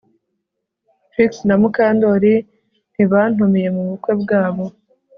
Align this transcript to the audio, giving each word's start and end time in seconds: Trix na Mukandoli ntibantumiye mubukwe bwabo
Trix 1.09 1.31
na 1.47 1.55
Mukandoli 1.61 2.33
ntibantumiye 2.93 3.67
mubukwe 3.75 4.13
bwabo 4.21 4.65